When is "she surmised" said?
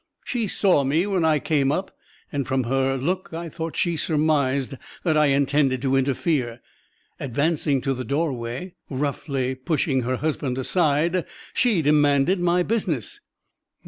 3.77-4.73